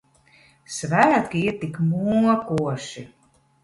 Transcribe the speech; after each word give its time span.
Svētki 0.77 1.45
ir 1.51 1.61
tik 1.67 1.79
mokoši. 1.93 3.09